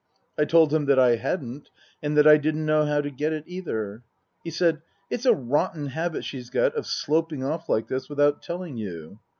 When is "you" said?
8.77-9.19